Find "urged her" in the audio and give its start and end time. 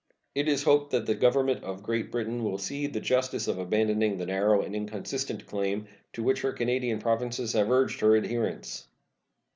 7.69-8.15